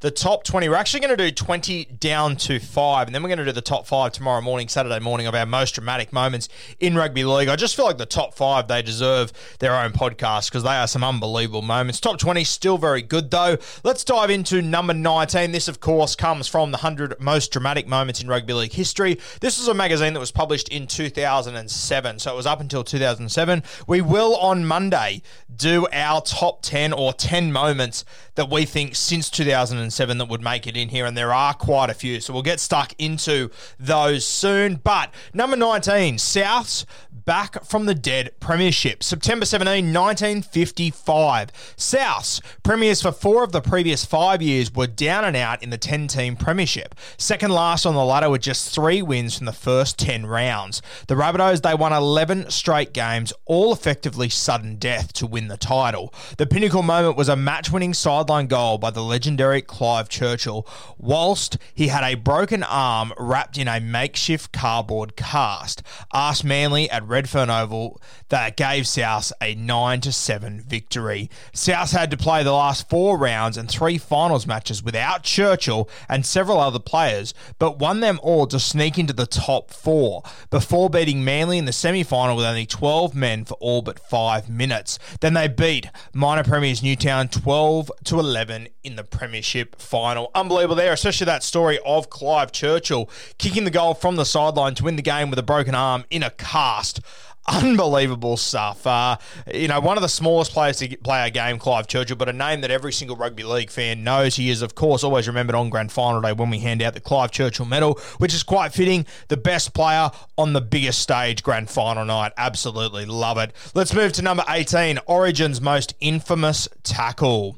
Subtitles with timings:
[0.00, 0.68] the top 20.
[0.68, 3.52] We're actually going to do 20 down to 5, and then we're going to do
[3.52, 6.48] the top 5 tomorrow morning, Saturday morning, of our most dramatic moments
[6.80, 7.48] in rugby league.
[7.48, 10.86] I just feel like the top 5, they deserve their own podcast because they are
[10.86, 12.00] some unbelievable moments.
[12.00, 13.56] Top 20, still very good, though.
[13.84, 15.52] Let's dive into number 19.
[15.52, 19.18] This, of course, comes from the 100 most dramatic moments in rugby league history.
[19.40, 23.62] This is a magazine that was published in 2007, so it was up until 2007.
[23.86, 25.22] We will, on Monday,
[25.54, 28.04] do our top 10 or 10 moments
[28.36, 31.90] that we think since 2007 that would make it in here, and there are quite
[31.90, 32.20] a few.
[32.20, 34.76] So we'll get stuck into those soon.
[34.76, 36.86] But number 19, Souths
[37.26, 39.02] back from the dead premiership.
[39.02, 41.52] September 17, 1955.
[41.76, 45.78] Souths, premiers for four of the previous five years, were down and out in the
[45.78, 46.94] 10 team premiership.
[47.18, 50.80] Second last on the ladder with just three wins from the first 10 rounds.
[51.08, 56.14] The Rabbitohs, they won 11 straight games, all effectively sudden death to win the title.
[56.38, 57.94] The pinnacle moment was a match winning
[58.26, 60.66] sideline goal by the legendary Clive Churchill,
[60.98, 65.80] whilst he had a broken arm wrapped in a makeshift cardboard cast.
[66.12, 71.30] Asked Manly at Redfern Oval that gave South a 9 to 7 victory.
[71.52, 76.26] South had to play the last four rounds and three finals matches without Churchill and
[76.26, 81.24] several other players, but won them all to sneak into the top four before beating
[81.24, 84.98] Manly in the semi final with only 12 men for all but five minutes.
[85.20, 90.30] Then they beat minor premiers Newtown 12 to 11 in the premiership final.
[90.34, 94.84] Unbelievable there, especially that story of Clive Churchill kicking the goal from the sideline to
[94.84, 97.00] win the game with a broken arm in a cast
[97.48, 98.86] unbelievable stuff.
[98.86, 99.16] Uh,
[99.52, 102.32] you know, one of the smallest players to play our game, Clive Churchill, but a
[102.32, 104.36] name that every single rugby league fan knows.
[104.36, 107.00] He is, of course, always remembered on grand final day when we hand out the
[107.00, 109.06] Clive Churchill medal, which is quite fitting.
[109.28, 112.32] The best player on the biggest stage, grand final night.
[112.36, 113.52] Absolutely love it.
[113.74, 117.56] Let's move to number 18, Origin's most infamous tackle.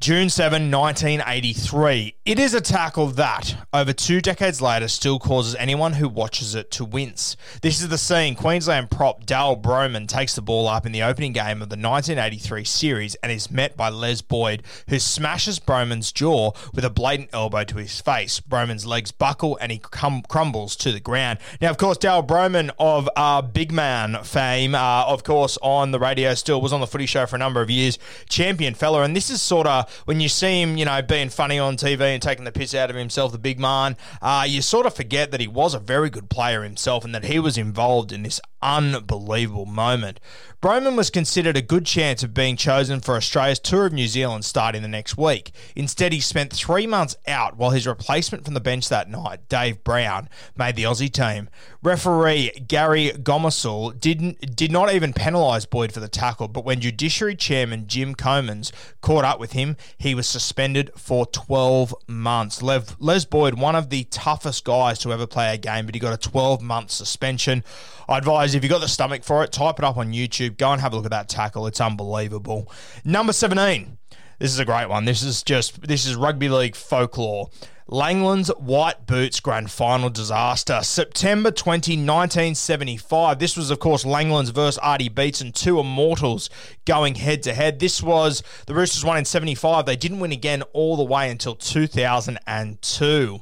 [0.00, 2.14] June 7, 1983.
[2.30, 6.70] It is a tackle that, over two decades later, still causes anyone who watches it
[6.70, 7.36] to wince.
[7.60, 11.32] This is the scene Queensland prop Dal Brohman takes the ball up in the opening
[11.32, 16.52] game of the 1983 series and is met by Les Boyd, who smashes Brohman's jaw
[16.72, 18.38] with a blatant elbow to his face.
[18.38, 21.40] Brohman's legs buckle and he cum- crumbles to the ground.
[21.60, 25.98] Now, of course, Dal Brohman of uh, Big Man fame, uh, of course, on the
[25.98, 27.98] radio still was on the footy show for a number of years,
[28.28, 31.58] champion fella, and this is sort of when you see him, you know, being funny
[31.58, 34.94] on TV taking the piss out of himself, the big man, uh, you sort of
[34.94, 38.22] forget that he was a very good player himself and that he was involved in
[38.22, 40.20] this unbelievable moment.
[40.60, 44.44] Brohman was considered a good chance of being chosen for Australia's tour of New Zealand
[44.44, 45.52] starting the next week.
[45.74, 49.82] Instead, he spent three months out while his replacement from the bench that night, Dave
[49.82, 50.28] Brown,
[50.58, 51.48] made the Aussie team.
[51.82, 57.36] Referee Barry Gomersall didn't did not even penalise Boyd for the tackle, but when Judiciary
[57.36, 62.62] Chairman Jim Comans caught up with him, he was suspended for 12 months.
[62.62, 65.98] Lev, Les Boyd, one of the toughest guys to ever play a game, but he
[66.00, 67.64] got a 12 month suspension.
[68.08, 70.56] I advise if you've got the stomach for it, type it up on YouTube.
[70.56, 71.66] Go and have a look at that tackle.
[71.66, 72.70] It's unbelievable.
[73.04, 73.98] Number 17.
[74.38, 75.04] This is a great one.
[75.04, 77.50] This is just this is rugby league folklore.
[77.90, 80.80] Langlands' White Boots Grand Final disaster.
[80.82, 83.38] September 20, 1975.
[83.40, 86.48] This was, of course, Langlands versus Artie Beetson, two immortals
[86.84, 87.80] going head to head.
[87.80, 89.86] This was the Roosters won in 75.
[89.86, 93.40] They didn't win again all the way until 2002.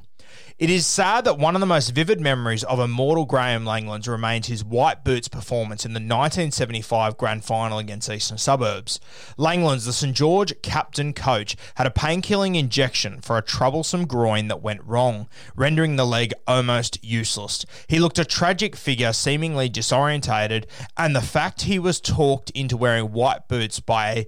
[0.59, 4.49] It is sad that one of the most vivid memories of immortal Graham Langlands remains
[4.49, 8.99] his white boots performance in the 1975 grand final against Eastern Suburbs.
[9.39, 14.61] Langlands, the St George captain coach, had a painkilling injection for a troublesome groin that
[14.61, 17.65] went wrong, rendering the leg almost useless.
[17.87, 20.65] He looked a tragic figure, seemingly disorientated,
[20.97, 24.27] and the fact he was talked into wearing white boots by a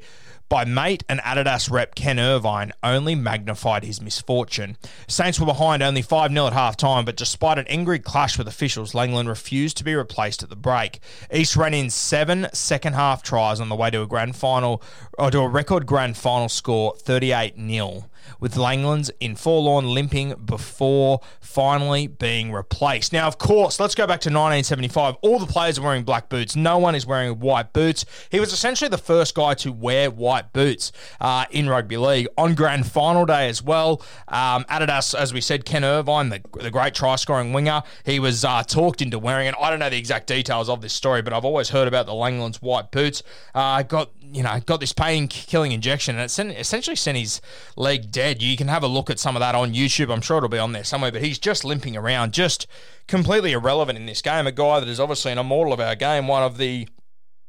[0.51, 4.77] by mate and Adidas rep Ken Irvine only magnified his misfortune.
[5.07, 8.49] Saints were behind only 5 0 at half time, but despite an angry clash with
[8.49, 10.99] officials, Langland refused to be replaced at the break.
[11.33, 14.83] East ran in seven second half tries on the way to a grand final,
[15.17, 18.07] or to a record grand final score 38 0.
[18.41, 23.13] with Langlands in forlorn limping before finally being replaced.
[23.13, 25.15] Now, of course, let's go back to 1975.
[25.23, 26.57] All the players are wearing black boots.
[26.57, 28.05] No one is wearing white boots.
[28.31, 32.55] He was essentially the first guy to wear white boots uh, in rugby league on
[32.55, 34.03] grand final day as well.
[34.29, 38.45] Um, Adidas, as we said, Ken Irvine, the, the great try scoring winger, he was
[38.45, 39.55] uh, talked into wearing it.
[39.61, 42.13] I don't know the exact details of this story, but I've always heard about the
[42.13, 43.23] Langlands white boots.
[43.55, 47.41] Uh, got you know got this pain killing injection, and it essentially sent his
[47.77, 48.43] leg dead.
[48.43, 50.13] You can have a look at some of that on YouTube.
[50.13, 51.13] I'm sure it'll be on there somewhere.
[51.13, 52.67] But he's just limping around, just
[53.07, 54.47] completely irrelevant in this game.
[54.47, 56.89] A guy that is obviously an immortal of our game, one of the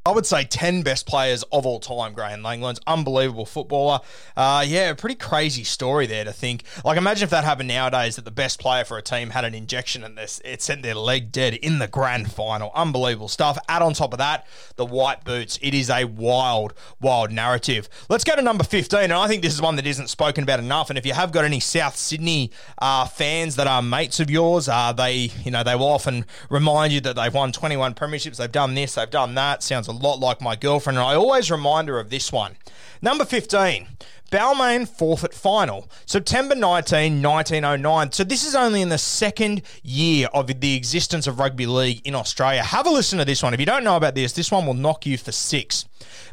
[0.03, 2.79] I would say 10 best players of all time, Graham Langlands.
[2.87, 3.99] Unbelievable footballer.
[4.35, 6.63] Uh, yeah, pretty crazy story there to think.
[6.83, 9.53] Like, imagine if that happened nowadays that the best player for a team had an
[9.53, 12.71] injection and this, it sent their leg dead in the grand final.
[12.73, 13.59] Unbelievable stuff.
[13.69, 15.59] Add on top of that, the white boots.
[15.61, 17.87] It is a wild, wild narrative.
[18.09, 19.01] Let's go to number 15.
[19.01, 20.89] And I think this is one that isn't spoken about enough.
[20.89, 22.49] And if you have got any South Sydney
[22.79, 26.91] uh, fans that are mates of yours, uh, they, you know, they will often remind
[26.91, 28.37] you that they've won 21 premierships.
[28.37, 29.61] They've done this, they've done that.
[29.61, 32.55] Sounds a lot like my girlfriend, and I always remind her of this one.
[33.01, 33.87] Number 15,
[34.31, 38.13] Balmain forfeit final, September 19, 1909.
[38.13, 42.15] So this is only in the second year of the existence of rugby league in
[42.15, 42.63] Australia.
[42.63, 43.53] Have a listen to this one.
[43.53, 45.83] If you don't know about this, this one will knock you for six.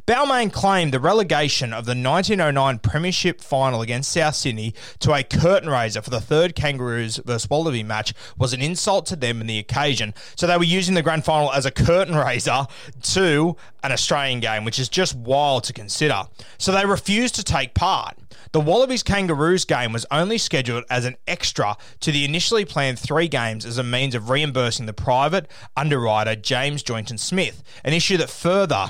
[0.06, 5.68] Balmain claimed the relegation of the 1909 Premiership final against South Sydney to a curtain
[5.68, 9.58] raiser for the third Kangaroos versus Wallaby match was an insult to them and the
[9.58, 10.14] occasion.
[10.36, 12.66] So they were using the grand final as a curtain raiser
[13.02, 16.22] to an Australian game, which is just wild to consider.
[16.58, 18.16] So they refused to take part.
[18.52, 23.28] The Wallabies Kangaroos game was only scheduled as an extra to the initially planned three
[23.28, 28.30] games as a means of reimbursing the private underwriter James Joynton Smith, an issue that
[28.30, 28.88] further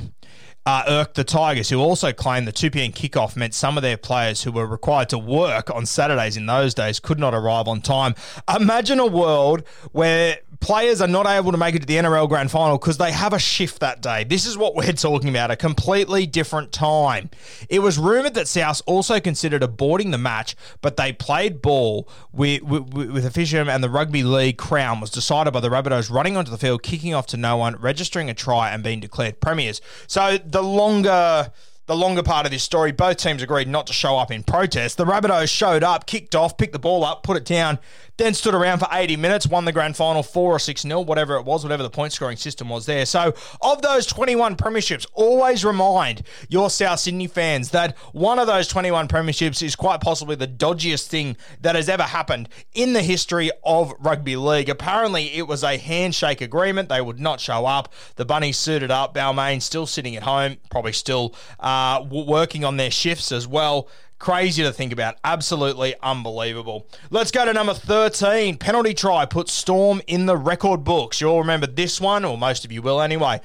[0.69, 2.93] uh, irked the Tigers, who also claimed the 2 p.m.
[2.93, 6.75] kickoff meant some of their players who were required to work on Saturdays in those
[6.75, 8.15] days could not arrive on time.
[8.55, 12.51] Imagine a world where players are not able to make it to the NRL Grand
[12.51, 14.25] Final because they have a shift that day.
[14.25, 17.31] This is what we're talking about a completely different time.
[17.69, 22.63] It was rumoured that South also considered aborting the match, but they played ball with,
[22.63, 26.59] with, with and the rugby league crown was decided by the Rabbitohs running onto the
[26.59, 29.81] field, kicking off to no one, registering a try, and being declared premiers.
[30.07, 31.53] So the longer
[31.89, 34.99] the longer part of this story, both teams agreed not to show up in protest.
[34.99, 37.79] The Rabbitohs showed up, kicked off, picked the ball up, put it down,
[38.19, 41.37] then stood around for 80 minutes, won the grand final 4 or 6 0, whatever
[41.37, 43.07] it was, whatever the point scoring system was there.
[43.07, 43.33] So,
[43.63, 49.09] of those 21 premierships, always remind your South Sydney fans that one of those 21
[49.09, 53.95] premierships is quite possibly the dodgiest thing that has ever happened in the history of
[54.01, 54.69] rugby league.
[54.69, 56.89] Apparently, it was a handshake agreement.
[56.89, 57.93] They would not show up.
[58.17, 59.15] The Bunnies suited up.
[59.15, 63.89] Balmain still sitting at home, probably still uh, working on their shifts as well.
[64.19, 65.17] Crazy to think about.
[65.23, 66.89] Absolutely unbelievable.
[67.11, 68.59] Let's go to number 13.
[68.59, 71.21] Penalty try puts Storm in the record books.
[71.21, 73.41] You all remember this one, or most of you will anyway.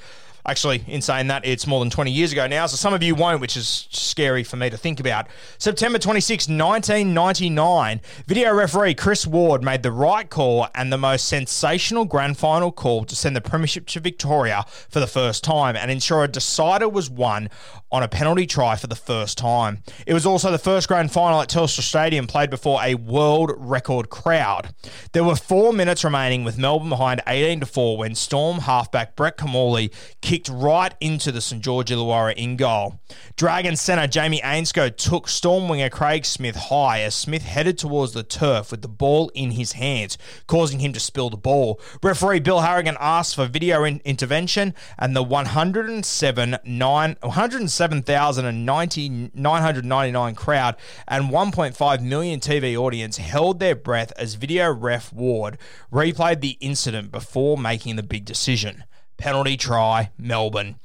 [0.45, 3.15] Actually, in saying that, it's more than 20 years ago now, so some of you
[3.15, 5.27] won't, which is scary for me to think about.
[5.57, 12.03] September 26, 1999, video referee Chris Ward made the right call and the most sensational
[12.03, 16.25] grand final call to send the Premiership to Victoria for the first time and ensure
[16.25, 17.49] a decider was won
[17.93, 19.83] on a penalty try for the first time.
[20.07, 24.09] It was also the first grand final at Telstra Stadium played before a world record
[24.09, 24.73] crowd.
[25.11, 29.37] There were four minutes remaining with Melbourne behind 18 to 4 when Storm halfback Brett
[29.37, 32.99] Kimmorley kicked right into the St George Illawarra in goal.
[33.35, 38.23] Dragon centre Jamie Ainscough took Storm winger Craig Smith high as Smith headed towards the
[38.23, 41.79] turf with the ball in his hands, causing him to spill the ball.
[42.01, 50.77] Referee Bill Harrigan asked for video in- intervention, and the 107 9 107 7,999 crowd
[51.05, 55.57] and 1.5 million TV audience held their breath as video ref Ward
[55.91, 58.85] replayed the incident before making the big decision.
[59.17, 60.75] Penalty try, Melbourne.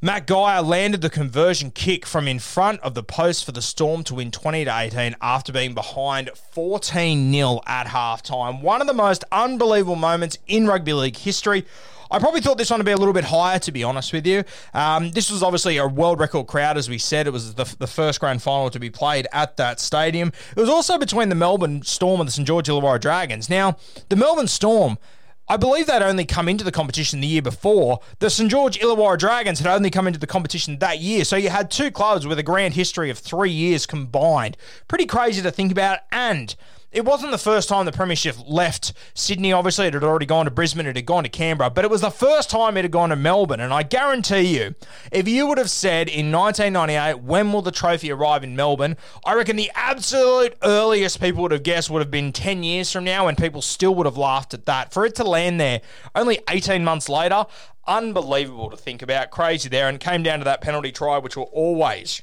[0.00, 4.04] Matt Geyer landed the conversion kick from in front of the post for the Storm
[4.04, 8.62] to win 20 to 18 after being behind 14 0 at halftime.
[8.62, 11.66] One of the most unbelievable moments in rugby league history.
[12.12, 14.26] I probably thought this one would be a little bit higher, to be honest with
[14.26, 14.44] you.
[14.74, 17.26] Um, this was obviously a world record crowd, as we said.
[17.26, 20.30] It was the, the first grand final to be played at that stadium.
[20.54, 23.48] It was also between the Melbourne Storm and the St George Illawarra Dragons.
[23.48, 23.78] Now,
[24.10, 24.98] the Melbourne Storm.
[25.48, 28.00] I believe they'd only come into the competition the year before.
[28.20, 31.24] The St George Illawarra Dragons had only come into the competition that year.
[31.24, 34.56] So you had two clubs with a grand history of three years combined.
[34.86, 35.98] Pretty crazy to think about.
[36.10, 36.54] And
[36.92, 39.52] it wasn't the first time the Premiership left Sydney.
[39.52, 42.02] Obviously, it had already gone to Brisbane, it had gone to Canberra, but it was
[42.02, 43.60] the first time it had gone to Melbourne.
[43.60, 44.74] And I guarantee you,
[45.10, 49.34] if you would have said in 1998, when will the trophy arrive in Melbourne, I
[49.34, 53.26] reckon the absolute earliest people would have guessed would have been 10 years from now,
[53.26, 54.92] and people still would have laughed at that.
[54.92, 55.80] For it to land there
[56.14, 57.46] only 18 months later,
[57.86, 59.30] unbelievable to think about.
[59.30, 62.22] Crazy there, and came down to that penalty try, which will always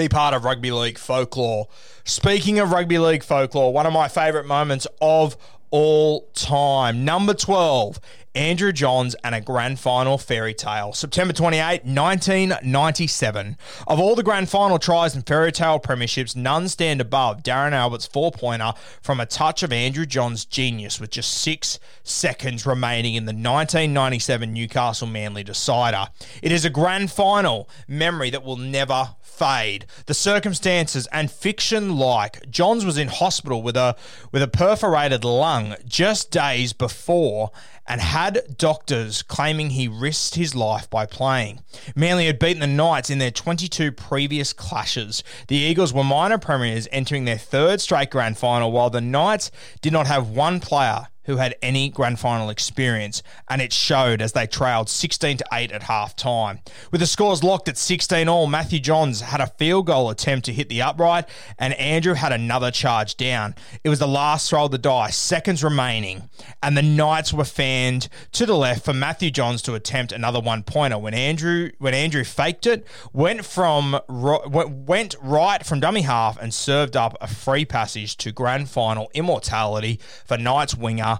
[0.00, 1.68] be part of rugby league folklore.
[2.04, 5.36] Speaking of rugby league folklore, one of my favourite moments of
[5.70, 7.04] all time.
[7.04, 8.00] Number 12,
[8.34, 10.92] Andrew Johns and a grand final fairy tale.
[10.92, 13.56] September 28, 1997.
[13.86, 18.06] Of all the grand final tries and fairy tale premierships, none stand above Darren Albert's
[18.06, 23.24] four pointer from a touch of Andrew Johns' genius with just six seconds remaining in
[23.24, 26.06] the 1997 Newcastle Manly decider.
[26.42, 29.86] It is a grand final memory that will never fade.
[30.04, 33.96] The circumstances and fiction like Johns was in hospital with a
[34.32, 37.50] with a perforated lung just days before
[37.86, 41.60] and had doctors claiming he risked his life by playing.
[41.96, 45.24] Manly had beaten the Knights in their 22 previous clashes.
[45.48, 49.94] The Eagles were minor premiers entering their third straight grand final while the Knights did
[49.94, 54.46] not have one player who had any grand final experience, and it showed as they
[54.46, 56.58] trailed 16 to 8 at half time.
[56.90, 60.52] With the scores locked at 16 all, Matthew Johns had a field goal attempt to
[60.52, 63.54] hit the upright, and Andrew had another charge down.
[63.84, 66.28] It was the last throw of the dice, seconds remaining,
[66.62, 70.64] and the Knights were fanned to the left for Matthew Johns to attempt another one
[70.64, 70.98] pointer.
[70.98, 76.96] When Andrew when Andrew faked it, went from went right from dummy half and served
[76.96, 81.19] up a free passage to grand final immortality for Knights winger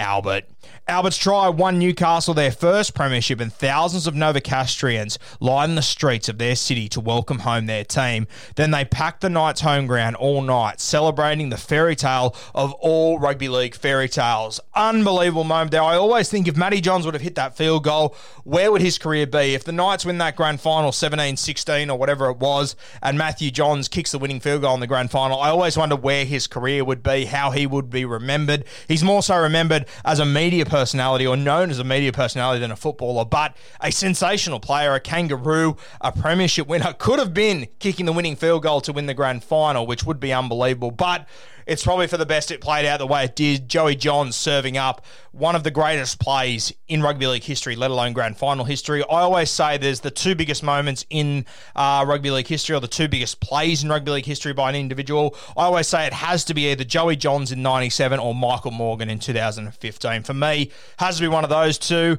[0.00, 0.46] Albert.
[0.88, 6.38] Albert's try won Newcastle their first premiership, and thousands of Novocastrians lined the streets of
[6.38, 8.26] their city to welcome home their team.
[8.56, 13.18] Then they packed the Knights' home ground all night, celebrating the fairy tale of all
[13.20, 14.58] rugby league fairy tales.
[14.74, 15.82] Unbelievable moment there.
[15.82, 18.98] I always think if Matty Johns would have hit that field goal, where would his
[18.98, 19.54] career be?
[19.54, 23.52] If the Knights win that grand final 17 16 or whatever it was, and Matthew
[23.52, 26.48] Johns kicks the winning field goal in the grand final, I always wonder where his
[26.48, 28.64] career would be, how he would be remembered.
[28.88, 32.70] He's more so remembered as a media personality or known as a media personality than
[32.70, 38.06] a footballer, but a sensational player, a kangaroo, a premiership winner, could have been kicking
[38.06, 40.90] the winning field goal to win the grand final, which would be unbelievable.
[40.90, 41.28] But
[41.70, 43.68] it's probably for the best it played out the way it did.
[43.68, 48.12] Joey Johns serving up one of the greatest plays in rugby league history, let alone
[48.12, 49.04] grand final history.
[49.04, 51.46] I always say there's the two biggest moments in
[51.76, 54.74] uh, rugby league history or the two biggest plays in rugby league history by an
[54.74, 55.36] individual.
[55.56, 59.08] I always say it has to be either Joey Johns in 97 or Michael Morgan
[59.08, 60.24] in 2015.
[60.24, 62.18] For me, has to be one of those two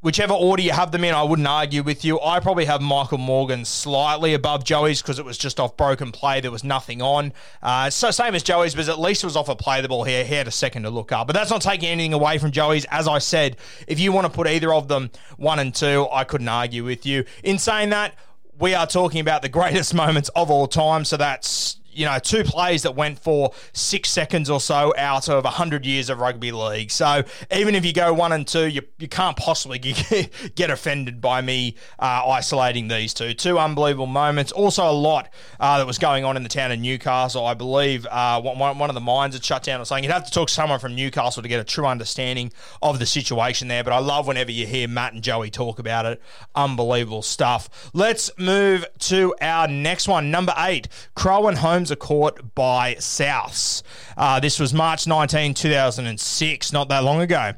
[0.00, 2.20] whichever order you have them in, I wouldn't argue with you.
[2.20, 6.40] I probably have Michael Morgan slightly above Joey's because it was just off broken play.
[6.40, 7.32] There was nothing on.
[7.62, 10.04] Uh, so same as Joey's, but at least it was off a play the ball
[10.04, 10.24] here.
[10.24, 11.26] He had a second to look up.
[11.26, 12.84] But that's not taking anything away from Joey's.
[12.90, 16.24] As I said, if you want to put either of them one and two, I
[16.24, 17.24] couldn't argue with you.
[17.42, 18.14] In saying that,
[18.58, 21.04] we are talking about the greatest moments of all time.
[21.04, 25.42] So that's you know, two plays that went for six seconds or so out of
[25.42, 26.92] 100 years of rugby league.
[26.92, 29.78] So even if you go one and two, you, you can't possibly
[30.54, 33.34] get, offended by me uh, isolating these two.
[33.34, 34.52] Two unbelievable moments.
[34.52, 35.28] Also, a lot
[35.58, 37.44] uh, that was going on in the town of Newcastle.
[37.44, 40.26] I believe uh, one, one of the mines had shut down or saying you'd have
[40.26, 43.82] to talk to someone from Newcastle to get a true understanding of the situation there.
[43.82, 46.22] But I love whenever you hear Matt and Joey talk about it.
[46.54, 47.90] Unbelievable stuff.
[47.92, 50.30] Let's move to our next one.
[50.30, 50.86] Number eight,
[51.16, 53.82] Crow and Holmes are caught by Souths.
[54.16, 57.52] Uh, this was March 19, 2006, not that long ago.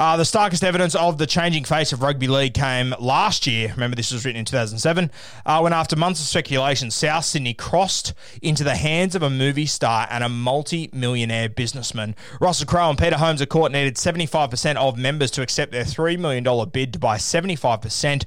[0.00, 3.70] Uh, the starkest evidence of the changing face of rugby league came last year.
[3.74, 5.10] Remember, this was written in 2007,
[5.44, 9.66] uh, when after months of speculation, South Sydney crossed into the hands of a movie
[9.66, 12.16] star and a multi-millionaire businessman.
[12.40, 16.18] Russell Crowe and Peter Holmes à Court needed 75% of members to accept their $3
[16.18, 18.24] million bid to buy 75%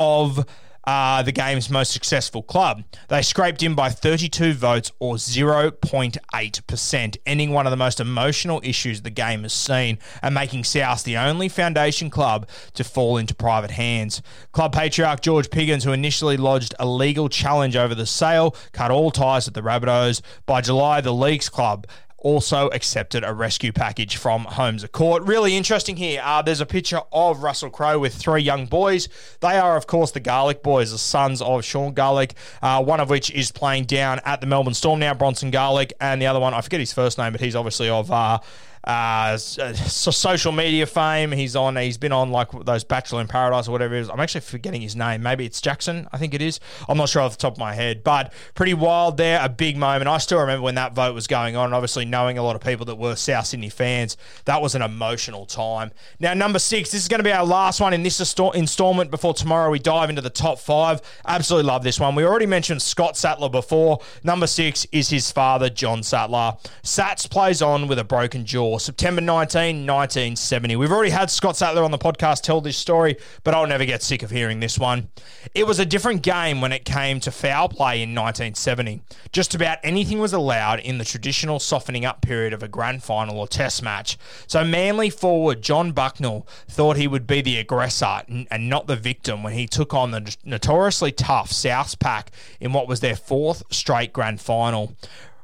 [0.00, 0.46] of
[0.84, 2.84] uh, the game's most successful club.
[3.08, 9.02] They scraped in by 32 votes or 0.8%, ending one of the most emotional issues
[9.02, 13.72] the game has seen and making South the only foundation club to fall into private
[13.72, 14.22] hands.
[14.52, 19.10] Club patriarch George Piggins, who initially lodged a legal challenge over the sale, cut all
[19.10, 20.22] ties with the Rabbitohs.
[20.46, 21.86] By July, the Leagues Club
[22.22, 25.22] also accepted a rescue package from Holmes Court.
[25.24, 26.20] Really interesting here.
[26.24, 29.08] Uh, there's a picture of Russell Crowe with three young boys.
[29.40, 33.10] They are, of course, the Garlick boys, the sons of Sean Garlick, uh, one of
[33.10, 36.54] which is playing down at the Melbourne Storm now, Bronson Garlick, and the other one,
[36.54, 38.10] I forget his first name, but he's obviously of.
[38.10, 38.38] Uh,
[38.84, 41.30] uh, so social media fame.
[41.30, 41.76] He's on.
[41.76, 44.10] He's been on like those Bachelor in Paradise or whatever it is.
[44.10, 45.22] I'm actually forgetting his name.
[45.22, 46.08] Maybe it's Jackson.
[46.12, 46.58] I think it is.
[46.88, 49.40] I'm not sure off the top of my head, but pretty wild there.
[49.42, 50.08] A big moment.
[50.08, 51.72] I still remember when that vote was going on.
[51.72, 55.46] Obviously, knowing a lot of people that were South Sydney fans, that was an emotional
[55.46, 55.92] time.
[56.18, 56.90] Now, number six.
[56.90, 60.10] This is going to be our last one in this installment before tomorrow we dive
[60.10, 61.00] into the top five.
[61.24, 62.14] Absolutely love this one.
[62.14, 64.00] We already mentioned Scott Sattler before.
[64.24, 66.56] Number six is his father, John Sattler.
[66.82, 68.71] Sats plays on with a broken jaw.
[68.78, 70.76] September 19, 1970.
[70.76, 74.02] We've already had Scott Sattler on the podcast tell this story, but I'll never get
[74.02, 75.08] sick of hearing this one.
[75.54, 79.02] It was a different game when it came to foul play in 1970.
[79.32, 83.38] Just about anything was allowed in the traditional softening up period of a grand final
[83.38, 84.18] or test match.
[84.46, 89.42] So Manly forward John Bucknell thought he would be the aggressor and not the victim
[89.42, 94.12] when he took on the notoriously tough Souths pack in what was their fourth straight
[94.12, 94.96] grand final.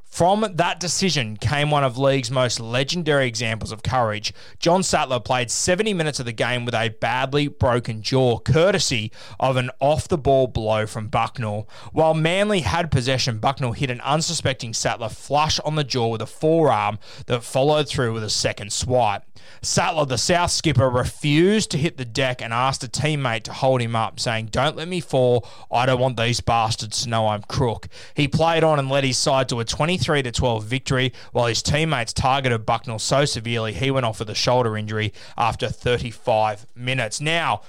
[0.09, 4.33] From that decision came one of league's most legendary examples of courage.
[4.59, 9.57] John Sattler played 70 minutes of the game with a badly broken jaw, courtesy of
[9.57, 11.69] an off the ball blow from Bucknell.
[11.93, 16.27] While Manly had possession, Bucknell hit an unsuspecting Sattler flush on the jaw with a
[16.27, 19.23] forearm that followed through with a second swipe.
[19.63, 23.81] Sattler, the South skipper, refused to hit the deck and asked a teammate to hold
[23.81, 25.49] him up, saying, Don't let me fall.
[25.71, 27.89] I don't want these bastards to know I'm crook.
[28.15, 29.65] He played on and led his side to a
[29.99, 34.35] 23 12 victory, while his teammates targeted Bucknell so severely he went off with a
[34.35, 37.21] shoulder injury after 35 minutes.
[37.21, 37.63] Now,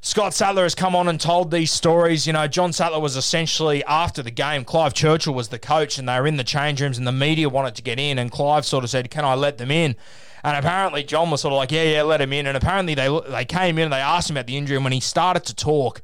[0.00, 2.26] Scott Sattler has come on and told these stories.
[2.26, 4.64] You know, John Sattler was essentially after the game.
[4.64, 7.48] Clive Churchill was the coach, and they were in the change rooms, and the media
[7.48, 8.18] wanted to get in.
[8.18, 9.94] And Clive sort of said, "Can I let them in?"
[10.44, 12.46] And apparently John was sort of like, yeah, yeah, let him in.
[12.46, 14.76] And apparently they they came in and they asked him about the injury.
[14.76, 16.02] And when he started to talk,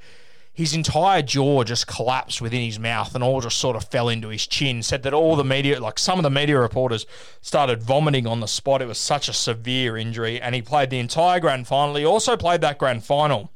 [0.58, 4.26] his entire jaw just collapsed within his mouth and all just sort of fell into
[4.26, 4.82] his chin.
[4.82, 7.06] Said that all the media, like some of the media reporters,
[7.40, 8.82] started vomiting on the spot.
[8.82, 10.40] It was such a severe injury.
[10.40, 11.94] And he played the entire grand final.
[11.94, 13.52] He also played that grand final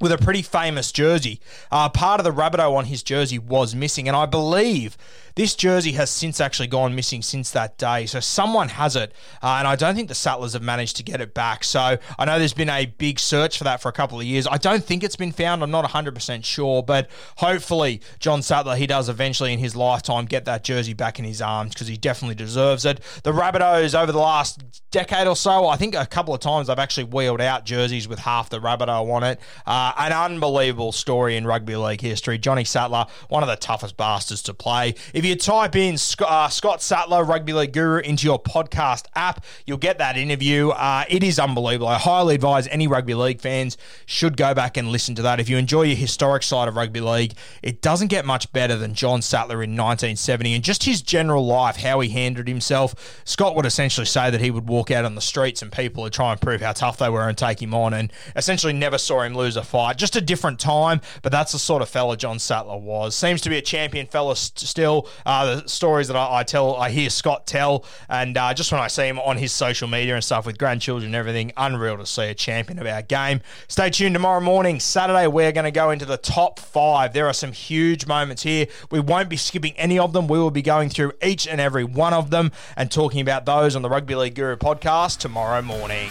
[0.00, 1.40] with a pretty famous jersey.
[1.70, 4.96] Uh, part of the Rabbitoh on his jersey was missing, and I believe
[5.34, 8.06] this jersey has since actually gone missing since that day.
[8.06, 9.12] So someone has it,
[9.42, 11.64] uh, and I don't think the Sattlers have managed to get it back.
[11.64, 14.46] So I know there's been a big search for that for a couple of years.
[14.46, 15.62] I don't think it's been found.
[15.62, 20.44] I'm not 100% sure, but hopefully John Sattler, he does eventually in his lifetime get
[20.44, 23.00] that jersey back in his arms because he definitely deserves it.
[23.22, 26.78] The Rabbitohs over the last decade or so, I think a couple of times I've
[26.78, 29.40] actually wheeled out jerseys with half the Rabbitoh on it.
[29.66, 32.38] Uh, an unbelievable story in rugby league history.
[32.38, 34.94] Johnny Sattler, one of the toughest bastards to play.
[35.14, 39.44] If if you type in uh, Scott Sattler, Rugby League Guru, into your podcast app,
[39.64, 40.70] you'll get that interview.
[40.70, 41.86] Uh, it is unbelievable.
[41.86, 45.38] I highly advise any rugby league fans should go back and listen to that.
[45.38, 48.94] If you enjoy your historic side of rugby league, it doesn't get much better than
[48.94, 53.22] John Sattler in 1970 and just his general life, how he handled himself.
[53.24, 56.12] Scott would essentially say that he would walk out on the streets and people would
[56.12, 59.22] try and prove how tough they were and take him on, and essentially never saw
[59.22, 59.98] him lose a fight.
[59.98, 63.14] Just a different time, but that's the sort of fella John Sattler was.
[63.14, 66.76] Seems to be a champion fella st- still uh, the stories that I, I, tell,
[66.76, 70.14] I hear Scott tell, and uh, just when I see him on his social media
[70.14, 73.40] and stuff with grandchildren and everything, unreal to see a champion of our game.
[73.68, 75.26] Stay tuned tomorrow morning, Saturday.
[75.26, 77.12] We're going to go into the top five.
[77.12, 78.66] There are some huge moments here.
[78.90, 80.26] We won't be skipping any of them.
[80.26, 83.76] We will be going through each and every one of them and talking about those
[83.76, 86.10] on the Rugby League Guru podcast tomorrow morning.